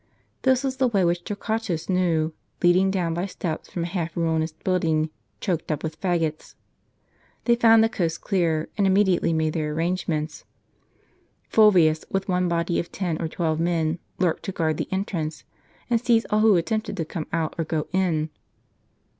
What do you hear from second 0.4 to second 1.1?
This was the way